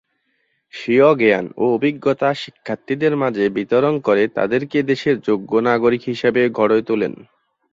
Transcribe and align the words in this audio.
স্বীয় 0.73 1.09
জ্ঞান 1.19 1.45
ও 1.57 1.63
অভিজ্ঞতা 1.75 2.29
শিক্ষার্থীদের 2.35 3.13
মাঝে 3.17 3.45
বিতরণ 3.49 3.95
করে 4.07 4.23
তাদেরকে 4.37 4.77
দেশের 4.91 5.15
যোগ্য 5.27 5.51
নাগরিক 5.69 6.01
হিসেবে 6.11 6.41
গড়ে 6.57 6.79
তোলেন। 6.87 7.13